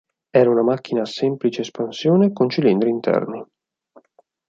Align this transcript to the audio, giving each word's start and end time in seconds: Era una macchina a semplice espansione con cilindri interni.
Era 0.39 0.49
una 0.49 0.63
macchina 0.63 1.03
a 1.03 1.05
semplice 1.05 1.61
espansione 1.61 2.33
con 2.33 2.49
cilindri 2.49 2.89
interni. 2.89 3.45